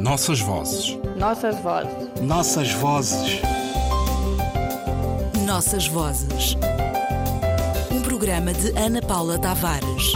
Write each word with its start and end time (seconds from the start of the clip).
Nossas 0.00 0.40
vozes. 0.40 0.98
Nossas 1.18 1.60
vozes. 1.60 2.22
Nossas 2.22 2.72
vozes. 2.72 3.42
Nossas 5.44 5.86
vozes. 5.88 6.56
Um 7.92 8.00
programa 8.00 8.54
de 8.54 8.70
Ana 8.78 9.02
Paula 9.02 9.38
Tavares. 9.38 10.14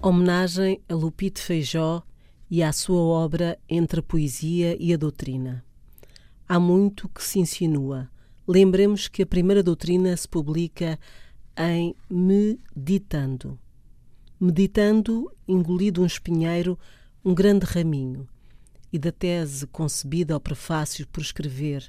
Homenagem 0.00 0.80
a 0.88 0.94
Lupito 0.94 1.42
Feijó 1.42 2.02
e 2.50 2.62
à 2.62 2.72
sua 2.72 3.02
obra 3.02 3.58
Entre 3.68 4.00
a 4.00 4.02
Poesia 4.02 4.74
e 4.80 4.94
a 4.94 4.96
Doutrina. 4.96 5.62
Há 6.48 6.58
muito 6.58 7.10
que 7.10 7.22
se 7.22 7.38
insinua. 7.38 8.08
Lembremos 8.48 9.06
que 9.06 9.22
a 9.22 9.26
primeira 9.26 9.62
doutrina 9.62 10.16
se 10.16 10.26
publica 10.26 10.98
em 11.58 11.94
Meditando. 12.08 13.58
Meditando, 14.42 15.30
engolido 15.46 16.00
um 16.00 16.06
espinheiro, 16.06 16.78
um 17.22 17.34
grande 17.34 17.66
raminho, 17.66 18.26
e 18.90 18.98
da 18.98 19.12
tese 19.12 19.66
concebida 19.66 20.32
ao 20.32 20.40
prefácio 20.40 21.06
por 21.08 21.20
escrever 21.20 21.86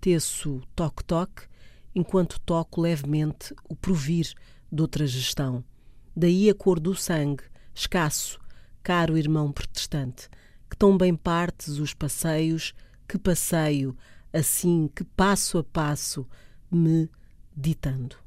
teço 0.00 0.60
toque-toque, 0.74 1.46
enquanto 1.94 2.40
toco 2.40 2.80
levemente 2.80 3.54
o 3.68 3.76
provir 3.76 4.34
de 4.72 4.82
outra 4.82 5.06
gestão. 5.06 5.62
Daí 6.16 6.50
a 6.50 6.54
cor 6.54 6.80
do 6.80 6.96
sangue, 6.96 7.44
escasso, 7.72 8.40
caro 8.82 9.16
irmão 9.16 9.52
protestante, 9.52 10.28
que 10.68 10.76
tão 10.76 10.98
bem 10.98 11.14
partes 11.14 11.78
os 11.78 11.94
passeios, 11.94 12.74
que 13.06 13.16
passeio, 13.16 13.96
assim 14.32 14.90
que 14.92 15.04
passo 15.04 15.58
a 15.58 15.62
passo, 15.62 16.26
me 16.68 17.08
ditando. 17.56 18.23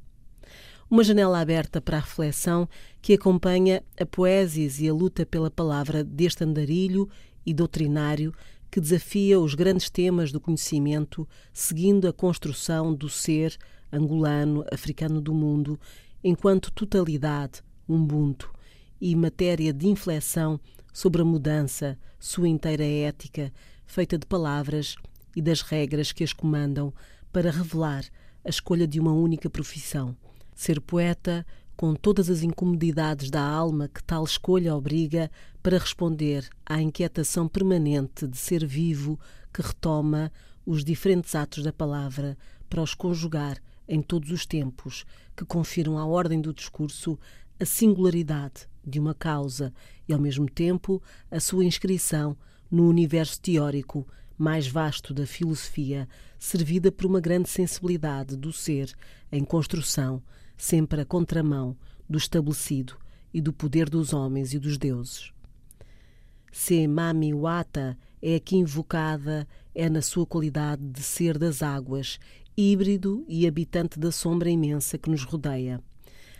Uma 0.89 1.03
janela 1.03 1.41
aberta 1.41 1.81
para 1.81 1.97
a 1.97 1.99
reflexão 1.99 2.67
que 3.01 3.13
acompanha 3.13 3.83
a 3.99 4.05
poesis 4.05 4.79
e 4.79 4.87
a 4.87 4.93
luta 4.93 5.25
pela 5.25 5.51
palavra 5.51 6.01
deste 6.01 6.45
andarilho 6.45 7.09
e 7.45 7.53
doutrinário 7.53 8.33
que 8.71 8.79
desafia 8.79 9.37
os 9.37 9.53
grandes 9.53 9.89
temas 9.89 10.31
do 10.31 10.39
conhecimento, 10.39 11.27
seguindo 11.51 12.07
a 12.07 12.13
construção 12.13 12.93
do 12.93 13.09
ser 13.09 13.57
angolano, 13.91 14.63
africano 14.71 15.19
do 15.19 15.33
mundo, 15.33 15.77
enquanto 16.23 16.71
totalidade, 16.71 17.61
ubuntu, 17.85 18.49
e 18.99 19.13
matéria 19.13 19.73
de 19.73 19.87
inflexão 19.87 20.57
sobre 20.93 21.21
a 21.21 21.25
mudança, 21.25 21.99
sua 22.17 22.47
inteira 22.47 22.85
ética, 22.85 23.51
feita 23.85 24.17
de 24.17 24.25
palavras 24.25 24.95
e 25.35 25.41
das 25.41 25.61
regras 25.61 26.13
que 26.13 26.23
as 26.23 26.31
comandam 26.31 26.93
para 27.31 27.51
revelar 27.51 28.05
a 28.45 28.49
escolha 28.49 28.87
de 28.87 29.01
uma 29.01 29.11
única 29.11 29.49
profissão. 29.49 30.15
Ser 30.57 30.81
poeta, 30.81 31.45
com 31.75 31.93
todas 31.93 32.31
as 32.31 32.41
incomodidades 32.41 33.29
da 33.29 33.47
alma 33.47 33.87
que 33.87 34.03
tal 34.03 34.23
escolha 34.23 34.75
obriga 34.75 35.29
para 35.61 35.77
responder 35.77 36.49
à 36.65 36.81
inquietação 36.81 37.47
permanente 37.47 38.27
de 38.27 38.35
ser 38.35 38.65
vivo 38.65 39.19
que 39.53 39.61
retoma 39.61 40.31
os 40.65 40.83
diferentes 40.83 41.35
atos 41.35 41.63
da 41.63 41.71
palavra 41.71 42.35
para 42.67 42.81
os 42.81 42.95
conjugar 42.95 43.61
em 43.87 44.01
todos 44.01 44.31
os 44.31 44.47
tempos, 44.47 45.05
que 45.35 45.45
confiram 45.45 45.95
à 45.95 46.05
ordem 46.07 46.41
do 46.41 46.51
discurso 46.51 47.19
a 47.59 47.63
singularidade 47.63 48.67
de 48.83 48.99
uma 48.99 49.13
causa 49.13 49.71
e, 50.09 50.13
ao 50.13 50.19
mesmo 50.19 50.49
tempo, 50.49 50.99
a 51.29 51.39
sua 51.39 51.65
inscrição 51.65 52.35
no 52.69 52.89
universo 52.89 53.39
teórico 53.39 54.07
mais 54.35 54.67
vasto 54.67 55.13
da 55.13 55.27
filosofia, 55.27 56.09
servida 56.39 56.91
por 56.91 57.05
uma 57.05 57.21
grande 57.21 57.47
sensibilidade 57.47 58.35
do 58.35 58.51
ser 58.51 58.91
em 59.31 59.43
construção, 59.43 60.23
sempre 60.57 61.01
a 61.01 61.05
contramão 61.05 61.77
do 62.09 62.17
estabelecido 62.17 62.97
e 63.33 63.39
do 63.39 63.53
poder 63.53 63.89
dos 63.89 64.13
homens 64.13 64.53
e 64.53 64.59
dos 64.59 64.77
deuses. 64.77 65.31
Se 66.51 66.87
Mami 66.87 67.33
Wata 67.33 67.97
é 68.21 68.35
aqui 68.35 68.57
invocada, 68.57 69.47
é 69.75 69.87
na 69.89 70.01
sua 70.01 70.25
qualidade 70.25 70.81
de 70.81 71.03
ser 71.03 71.37
das 71.37 71.61
águas, 71.61 72.19
híbrido 72.57 73.23
e 73.27 73.45
habitante 73.45 73.99
da 73.99 74.11
sombra 74.11 74.49
imensa 74.49 74.97
que 74.97 75.09
nos 75.09 75.23
rodeia. 75.23 75.79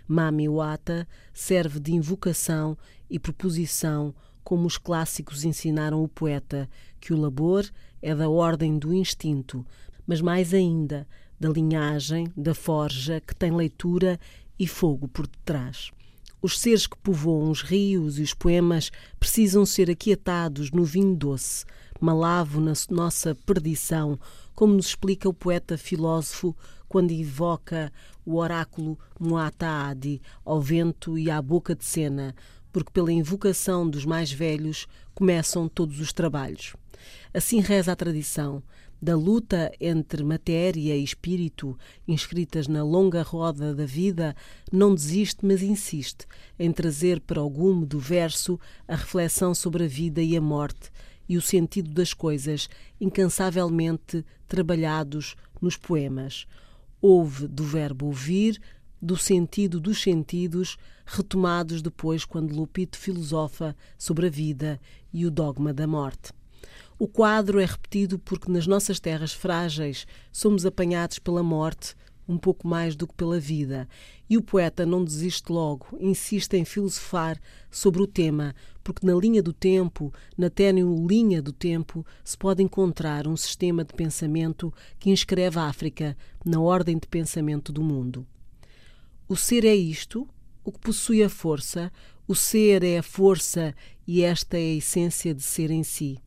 Mami 0.08 0.50
Wata 0.50 1.08
serve 1.34 1.80
de 1.80 1.94
invocação 1.94 2.78
e 3.10 3.20
proposição, 3.20 4.16
como 4.44 4.66
os 4.66 4.78
clássicos 4.78 5.44
ensinaram 5.44 6.02
o 6.02 6.08
poeta, 6.08 6.70
que 7.00 7.14
o 7.14 7.20
labor 7.20 7.70
é 8.02 8.16
da 8.16 8.30
ordem 8.30 8.80
do 8.80 8.94
instinto, 8.94 9.66
mas 10.08 10.22
mais 10.22 10.54
ainda 10.54 11.06
da 11.40 11.50
linhagem, 11.50 12.32
da 12.36 12.54
forja, 12.54 13.22
que 13.22 13.36
tem 13.36 13.52
leitura 13.52 14.20
e 14.60 14.68
fogo 14.68 15.08
por 15.08 15.28
detrás. 15.28 15.92
Os 16.42 16.60
seres 16.60 16.86
que 16.86 16.98
povoam 16.98 17.50
os 17.50 17.62
rios 17.62 18.20
e 18.20 18.22
os 18.22 18.34
poemas 18.34 18.92
precisam 19.20 19.66
ser 19.66 19.90
aquietados 19.90 20.72
no 20.72 20.86
vinho 20.86 21.16
doce, 21.16 21.66
malavo 22.00 22.62
na 22.62 22.74
nossa 22.92 23.34
perdição, 23.34 24.20
como 24.54 24.74
nos 24.74 24.88
explica 24.88 25.28
o 25.28 25.34
poeta 25.34 25.78
filósofo 25.78 26.56
quando 26.88 27.12
invoca 27.12 27.92
o 28.26 28.38
oráculo 28.38 28.98
Muataadi 29.20 30.22
ao 30.46 30.62
vento 30.62 31.18
e 31.18 31.30
à 31.30 31.42
boca 31.42 31.76
de 31.76 31.86
cena, 31.86 32.36
porque 32.72 32.92
pela 32.92 33.12
invocação 33.12 33.90
dos 33.90 34.06
mais 34.06 34.32
velhos 34.32 34.88
começam 35.14 35.68
todos 35.68 36.00
os 36.00 36.14
trabalhos. 36.14 36.76
Assim 37.34 37.60
reza 37.60 37.92
a 37.92 37.96
tradição, 37.96 38.62
da 39.02 39.16
luta 39.16 39.72
entre 39.80 40.24
matéria 40.24 40.96
e 40.96 41.04
espírito, 41.04 41.78
inscritas 42.08 42.68
na 42.68 42.84
longa 42.84 43.22
roda 43.22 43.74
da 43.74 43.86
vida, 43.86 44.36
não 44.72 44.94
desiste, 44.94 45.46
mas 45.46 45.62
insiste 45.62 46.26
em 46.58 46.72
trazer 46.72 47.22
para 47.22 47.42
o 47.42 47.50
gume 47.50 47.86
do 47.86 48.00
verso 48.00 48.60
a 48.88 48.96
reflexão 48.96 49.54
sobre 49.54 49.86
a 49.86 49.88
vida 49.88 50.22
e 50.22 50.36
a 50.36 50.42
morte 50.42 50.92
e 51.30 51.38
o 51.38 51.42
sentido 51.42 51.92
das 51.92 52.14
coisas, 52.14 52.70
incansavelmente 53.00 54.26
trabalhados 54.48 55.36
nos 55.62 55.76
poemas. 55.76 56.48
Houve 57.02 57.48
do 57.48 57.64
verbo 57.64 58.08
ouvir, 58.08 58.60
do 59.02 59.18
sentido 59.18 59.80
dos 59.80 60.02
sentidos, 60.02 60.78
retomados 61.06 61.82
depois 61.82 62.26
quando 62.26 62.56
Lupito 62.56 62.98
filosofa 62.98 63.76
sobre 63.98 64.28
a 64.28 64.30
vida 64.30 64.80
e 65.14 65.26
o 65.26 65.32
dogma 65.32 65.74
da 65.74 65.86
morte. 65.86 66.32
O 67.00 67.08
quadro 67.08 67.60
é 67.60 67.66
repetido 67.66 68.18
porque 68.18 68.52
nas 68.52 68.66
nossas 68.66 69.00
terras 69.00 69.32
frágeis 69.32 70.08
somos 70.32 70.66
apanhados 70.66 71.20
pela 71.20 71.44
morte 71.44 71.96
um 72.28 72.40
pouco 72.40 72.68
mais 72.68 72.96
do 72.96 73.08
que 73.08 73.14
pela 73.14 73.40
vida. 73.40 73.88
E 74.28 74.36
o 74.36 74.42
poeta 74.42 74.84
não 74.84 75.04
desiste 75.06 75.52
logo, 75.52 75.96
insiste 76.00 76.56
em 76.56 76.66
filosofar 76.66 77.40
sobre 77.70 78.02
o 78.02 78.08
tema, 78.08 78.56
porque 78.84 79.06
na 79.06 79.14
linha 79.14 79.44
do 79.44 79.54
tempo, 79.54 80.12
na 80.36 80.50
tênue 80.50 81.08
linha 81.08 81.40
do 81.40 81.54
tempo, 81.54 82.04
se 82.24 82.36
pode 82.36 82.64
encontrar 82.64 83.28
um 83.28 83.38
sistema 83.38 83.86
de 83.86 83.94
pensamento 83.94 84.74
que 85.00 85.12
inscreve 85.12 85.60
a 85.60 85.68
África 85.68 86.18
na 86.44 86.60
ordem 86.60 86.98
de 86.98 87.08
pensamento 87.08 87.72
do 87.72 87.84
mundo. 87.84 88.26
O 89.30 89.36
ser 89.36 89.64
é 89.64 89.76
isto, 89.76 90.28
o 90.64 90.72
que 90.72 90.80
possui 90.80 91.24
a 91.24 91.30
força, 91.30 91.92
o 92.28 92.34
ser 92.34 92.84
é 92.84 92.98
a 92.98 93.04
força 93.04 93.74
e 94.06 94.24
esta 94.24 94.58
é 94.58 94.62
a 94.62 94.76
essência 94.78 95.34
de 95.34 95.44
ser 95.44 95.70
em 95.70 95.84
si 95.84 96.20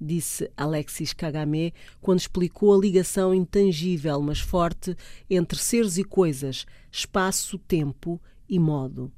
disse 0.00 0.50
Alexis 0.56 1.12
Kagame 1.12 1.72
quando 2.00 2.20
explicou 2.20 2.74
a 2.74 2.78
ligação 2.78 3.34
intangível, 3.34 4.20
mas 4.22 4.40
forte, 4.40 4.96
entre 5.28 5.58
seres 5.58 5.98
e 5.98 6.04
coisas, 6.04 6.66
espaço, 6.90 7.58
tempo 7.58 8.20
e 8.48 8.58
modo. 8.58 9.12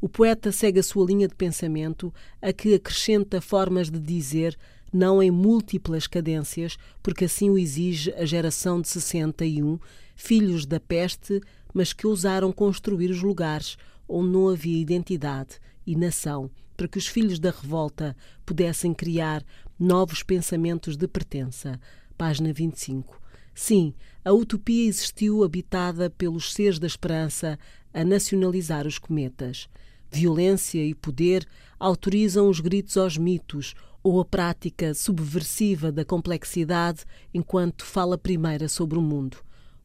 O 0.00 0.08
poeta 0.08 0.50
segue 0.50 0.80
a 0.80 0.82
sua 0.82 1.04
linha 1.04 1.28
de 1.28 1.34
pensamento, 1.34 2.12
a 2.40 2.52
que 2.52 2.74
acrescenta 2.74 3.40
formas 3.40 3.90
de 3.90 4.00
dizer, 4.00 4.56
não 4.92 5.22
em 5.22 5.30
múltiplas 5.30 6.06
cadências, 6.06 6.78
porque 7.02 7.26
assim 7.26 7.50
o 7.50 7.58
exige 7.58 8.12
a 8.14 8.24
geração 8.24 8.80
de 8.80 8.88
61, 8.88 9.78
filhos 10.16 10.64
da 10.64 10.80
peste, 10.80 11.40
mas 11.74 11.92
que 11.92 12.06
ousaram 12.06 12.50
construir 12.50 13.10
os 13.10 13.22
lugares 13.22 13.76
onde 14.08 14.30
não 14.30 14.48
havia 14.48 14.80
identidade 14.80 15.60
e 15.86 15.94
nação, 15.94 16.50
para 16.76 16.88
que 16.88 16.98
os 16.98 17.06
filhos 17.06 17.38
da 17.38 17.50
revolta 17.50 18.16
pudessem 18.44 18.92
criar 18.92 19.44
novos 19.80 20.22
pensamentos 20.22 20.94
de 20.94 21.08
pertença. 21.08 21.80
Página 22.18 22.52
25. 22.52 23.18
Sim, 23.54 23.94
a 24.22 24.30
utopia 24.30 24.86
existiu 24.86 25.42
habitada 25.42 26.10
pelos 26.10 26.52
seres 26.52 26.78
da 26.78 26.86
esperança 26.86 27.58
a 27.92 28.04
nacionalizar 28.04 28.86
os 28.86 28.98
cometas. 28.98 29.68
Violência 30.10 30.84
e 30.84 30.94
poder 30.94 31.46
autorizam 31.78 32.48
os 32.48 32.60
gritos 32.60 32.98
aos 32.98 33.16
mitos 33.16 33.74
ou 34.02 34.20
a 34.20 34.24
prática 34.24 34.92
subversiva 34.92 35.90
da 35.90 36.04
complexidade 36.04 37.04
enquanto 37.32 37.84
fala 37.84 38.18
primeira 38.18 38.68
sobre 38.68 38.98
o 38.98 39.02
mundo. 39.02 39.38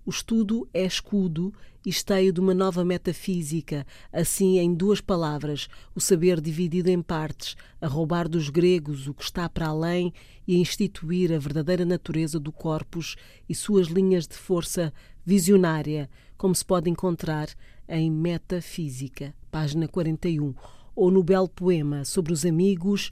O 0.06 0.12
estudo 0.12 0.70
é 0.72 0.86
escudo 0.86 1.52
e 1.84 1.90
esteio 1.90 2.32
de 2.32 2.40
uma 2.40 2.54
nova 2.54 2.86
metafísica, 2.86 3.88
assim 4.14 4.60
em 4.60 4.72
duas 4.72 5.02
palavras, 5.02 5.68
o 5.96 6.00
saber 6.00 6.40
dividido 6.40 6.92
em 6.92 7.02
partes, 7.02 7.56
a 7.82 7.88
roubar 7.88 8.30
dos 8.30 8.52
gregos 8.52 9.08
o 9.08 9.16
que 9.16 9.24
está 9.24 9.50
para 9.50 9.68
além 9.68 10.14
e 10.48 10.56
a 10.56 10.60
instituir 10.60 11.34
a 11.34 11.40
verdadeira 11.40 11.84
natureza 11.84 12.40
do 12.40 12.52
corpus 12.52 13.16
e 13.50 13.56
suas 13.56 13.88
linhas 13.88 14.28
de 14.28 14.36
força 14.36 14.94
visionária, 15.26 16.08
como 16.38 16.54
se 16.54 16.64
pode 16.64 16.88
encontrar 16.88 17.50
em 17.90 18.12
Metafísica, 18.12 19.34
página 19.50 19.88
41, 19.88 20.54
ou 20.96 21.10
no 21.10 21.24
belo 21.24 21.50
poema 21.50 22.06
sobre 22.06 22.32
os 22.32 22.46
amigos 22.46 23.10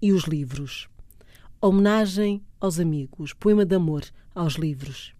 e 0.00 0.12
os 0.12 0.22
livros. 0.22 0.88
Homenagem 1.60 2.40
aos 2.60 2.78
amigos, 2.78 3.32
poema 3.32 3.66
de 3.66 3.74
amor 3.74 4.04
aos 4.32 4.54
livros. 4.54 5.17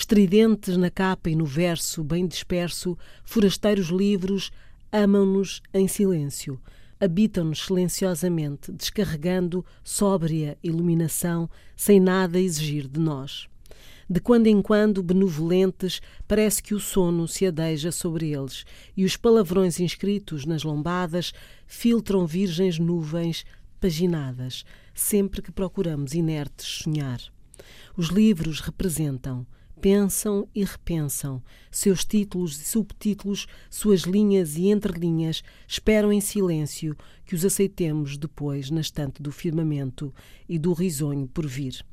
Estridentes 0.00 0.76
na 0.76 0.92
capa 0.92 1.28
e 1.28 1.34
no 1.34 1.44
verso, 1.44 2.04
bem 2.04 2.24
disperso, 2.24 2.96
forasteiros 3.24 3.88
livros 3.88 4.52
amam-nos 4.92 5.60
em 5.74 5.88
silêncio, 5.88 6.60
habitam-nos 7.00 7.64
silenciosamente, 7.64 8.70
descarregando 8.70 9.66
sóbria 9.82 10.56
iluminação, 10.62 11.50
sem 11.76 11.98
nada 11.98 12.38
exigir 12.38 12.86
de 12.86 13.00
nós. 13.00 13.48
De 14.08 14.20
quando 14.20 14.46
em 14.46 14.62
quando, 14.62 15.02
benevolentes, 15.02 16.00
parece 16.28 16.62
que 16.62 16.76
o 16.76 16.80
sono 16.80 17.26
se 17.26 17.44
adeja 17.44 17.90
sobre 17.90 18.32
eles 18.32 18.64
e 18.96 19.04
os 19.04 19.16
palavrões 19.16 19.80
inscritos 19.80 20.46
nas 20.46 20.62
lombadas 20.62 21.32
filtram 21.66 22.24
virgens 22.24 22.78
nuvens 22.78 23.44
paginadas, 23.80 24.64
sempre 24.94 25.42
que 25.42 25.50
procuramos 25.50 26.14
inertes 26.14 26.82
sonhar. 26.84 27.20
Os 27.96 28.10
livros 28.10 28.60
representam, 28.60 29.44
pensam 29.80 30.48
e 30.54 30.64
repensam. 30.64 31.42
Seus 31.70 32.04
títulos 32.04 32.60
e 32.60 32.64
subtítulos, 32.64 33.46
suas 33.70 34.00
linhas 34.00 34.56
e 34.56 34.68
entrelinhas 34.68 35.42
esperam 35.66 36.12
em 36.12 36.20
silêncio 36.20 36.96
que 37.24 37.34
os 37.34 37.44
aceitemos 37.44 38.16
depois 38.16 38.70
na 38.70 38.80
estante 38.80 39.22
do 39.22 39.30
firmamento 39.30 40.12
e 40.48 40.58
do 40.58 40.72
risonho 40.72 41.28
por 41.28 41.46
vir. 41.46 41.84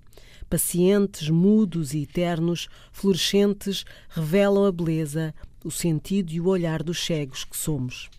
Pacientes, 0.49 1.29
mudos 1.29 1.93
e 1.93 2.03
eternos, 2.03 2.67
florescentes, 2.91 3.85
revelam 4.09 4.65
a 4.65 4.71
beleza, 4.71 5.33
o 5.63 5.71
sentido 5.71 6.31
e 6.31 6.39
o 6.39 6.47
olhar 6.47 6.83
dos 6.83 7.03
cegos 7.03 7.43
que 7.43 7.57
somos. 7.57 8.09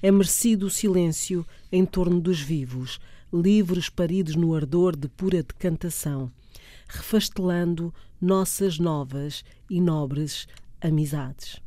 É 0.00 0.10
merecido 0.10 0.66
o 0.66 0.70
silêncio 0.70 1.44
em 1.70 1.84
torno 1.84 2.20
dos 2.20 2.40
vivos, 2.40 3.00
livros 3.32 3.88
paridos 3.88 4.36
no 4.36 4.54
ardor 4.54 4.96
de 4.96 5.08
pura 5.08 5.42
decantação 5.42 6.30
refastelando 6.96 7.92
nossas 8.20 8.78
novas 8.78 9.44
e 9.68 9.80
nobres 9.80 10.46
amizades. 10.80 11.62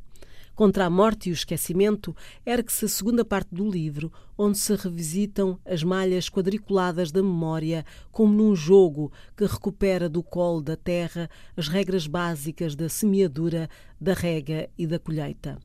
Contra 0.57 0.85
a 0.85 0.89
morte 0.89 1.29
e 1.29 1.31
o 1.31 1.33
esquecimento, 1.33 2.15
ergue-se 2.43 2.85
a 2.85 2.87
segunda 2.87 3.23
parte 3.23 3.53
do 3.53 3.69
livro, 3.69 4.11
onde 4.35 4.57
se 4.57 4.75
revisitam 4.75 5.59
as 5.63 5.83
malhas 5.83 6.31
quadriculadas 6.31 7.11
da 7.11 7.21
memória, 7.21 7.85
como 8.11 8.33
num 8.33 8.55
jogo 8.55 9.11
que 9.35 9.45
recupera 9.45 10.09
do 10.09 10.23
colo 10.23 10.59
da 10.59 10.75
terra 10.75 11.29
as 11.55 11.67
regras 11.67 12.07
básicas 12.07 12.75
da 12.75 12.89
semeadura, 12.89 13.69
da 14.01 14.15
rega 14.15 14.67
e 14.75 14.87
da 14.87 14.97
colheita. 14.97 15.59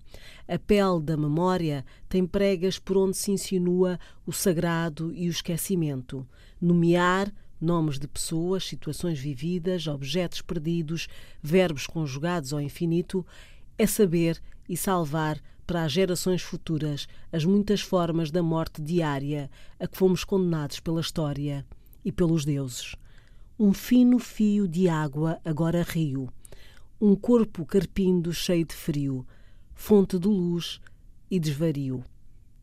A 0.47 0.59
pele 0.59 1.00
da 1.00 1.17
memória 1.17 1.87
tem 2.06 2.26
pregas 2.26 2.79
por 2.79 2.99
onde 2.99 3.17
se 3.17 3.31
insinua 3.31 3.99
o 4.26 4.32
sagrado 4.32 5.11
e 5.14 5.26
o 5.26 5.31
esquecimento. 5.31 6.29
Nomear, 6.61 7.32
nomes 7.62 7.99
de 7.99 8.09
pessoas, 8.09 8.64
situações 8.64 9.19
vividas, 9.19 9.87
objetos 9.87 10.43
perdidos, 10.43 11.09
verbos 11.43 11.87
conjugados 11.87 12.53
ao 12.53 12.61
infinito, 12.61 13.25
é 13.79 13.87
saber 13.87 14.41
e 14.69 14.76
salvar 14.76 15.41
para 15.67 15.85
as 15.85 15.93
gerações 15.93 16.43
futuras 16.43 17.06
as 17.32 17.44
muitas 17.44 17.81
formas 17.81 18.31
da 18.31 18.43
morte 18.43 18.82
diária 18.82 19.50
a 19.79 19.87
que 19.87 19.97
fomos 19.97 20.25
condenados 20.25 20.81
pela 20.81 21.00
história 21.00 21.64
e 22.05 22.11
pelos 22.11 22.44
deuses. 22.44 22.94
Um 23.59 23.73
fino 23.73 24.19
fio 24.19 24.67
de 24.67 24.88
água, 24.88 25.41
agora 25.44 25.82
rio, 25.82 26.29
um 27.00 27.14
corpo 27.14 27.64
carpindo 27.64 28.32
cheio 28.32 28.64
de 28.64 28.75
frio, 28.75 29.26
fonte 29.75 30.19
de 30.19 30.29
luz 30.29 30.81
e 31.31 31.38
desvario. 31.38 32.05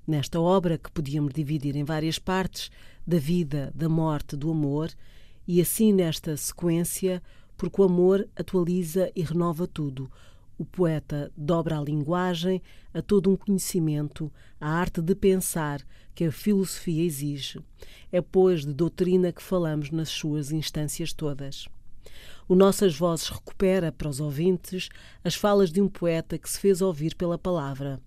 Nesta 0.06 0.40
obra, 0.40 0.78
que 0.78 0.92
podíamos 0.92 1.34
dividir 1.34 1.75
em 1.75 1.84
várias 1.84 2.18
partes, 2.18 2.72
da 3.10 3.18
vida, 3.18 3.72
da 3.74 3.90
morte, 3.90 4.38
do 4.38 4.52
amor, 4.52 4.92
e 5.48 5.60
assim 5.60 5.92
nesta 5.92 6.38
sequência, 6.38 7.24
porque 7.58 7.82
o 7.82 7.84
amor 7.84 8.30
atualiza 8.36 9.12
e 9.16 9.24
renova 9.24 9.66
tudo. 9.66 10.12
O 10.60 10.64
poeta 10.64 11.32
dobra 11.36 11.80
a 11.80 11.82
linguagem 11.82 12.62
a 12.94 13.02
todo 13.02 13.32
um 13.32 13.36
conhecimento, 13.36 14.32
a 14.62 14.70
arte 14.70 15.02
de 15.02 15.16
pensar 15.16 15.82
que 16.14 16.26
a 16.26 16.32
filosofia 16.32 17.04
exige. 17.04 17.60
É, 18.12 18.22
pois, 18.22 18.64
de 18.64 18.76
doutrina 18.76 19.32
que 19.32 19.42
falamos 19.42 19.90
nas 19.90 20.10
suas 20.10 20.52
instâncias 20.52 21.12
todas. 21.12 21.68
O 22.48 22.54
Nossas 22.54 22.96
Vozes 22.96 23.30
recupera 23.30 23.92
para 23.92 24.08
os 24.08 24.20
ouvintes 24.20 24.88
as 25.24 25.34
falas 25.34 25.72
de 25.72 25.82
um 25.82 25.88
poeta 25.88 26.38
que 26.38 26.48
se 26.48 26.60
fez 26.60 26.80
ouvir 26.80 27.16
pela 27.16 27.40
palavra 27.40 28.00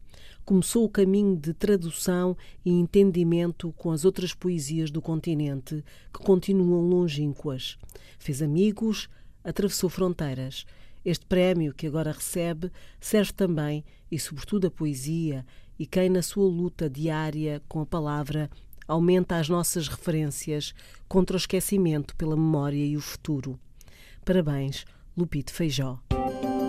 começou 0.45 0.85
o 0.85 0.89
caminho 0.89 1.37
de 1.37 1.53
tradução 1.53 2.37
e 2.65 2.71
entendimento 2.71 3.73
com 3.73 3.91
as 3.91 4.05
outras 4.05 4.35
poesias 4.35 4.91
do 4.91 5.01
continente, 5.01 5.85
que 6.13 6.25
continuam 6.25 6.89
longínquas. 6.89 7.79
Fez 8.19 8.43
amigos, 8.43 9.09
atravessou 9.45 9.89
fronteiras. 9.89 10.65
Este 11.05 11.27
prémio 11.27 11.75
que 11.75 11.87
agora 11.87 12.13
recebe 12.13 12.71
serve 13.01 13.33
também, 13.33 13.85
e 14.11 14.19
sobretudo 14.19 14.67
a 14.67 14.71
poesia, 14.71 15.45
e 15.79 15.87
quem 15.87 16.09
na 16.09 16.23
sua 16.23 16.47
luta 16.47 16.89
diária 16.89 17.63
com 17.69 17.81
a 17.81 17.87
palavra 17.87 18.51
aumenta 18.87 19.37
as 19.37 19.49
nossas 19.49 19.89
referências 19.89 20.75
contra 21.09 21.35
o 21.35 21.39
esquecimento 21.39 22.15
pela 22.17 22.37
memória 22.37 22.85
e 22.85 22.97
o 22.97 23.01
futuro. 23.01 23.59
Parabéns, 24.25 24.85
Lupito 25.17 25.53
Feijó. 25.53 25.99